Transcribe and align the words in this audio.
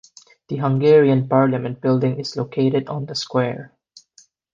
The 0.49 0.55
Hungarian 0.55 1.29
Parliament 1.29 1.79
Building 1.79 2.19
is 2.19 2.35
located 2.35 2.87
on 2.87 3.05
the 3.05 3.13
square. 3.13 3.71